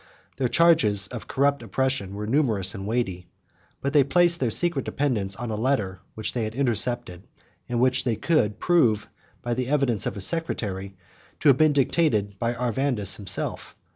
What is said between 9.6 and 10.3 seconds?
evidence of his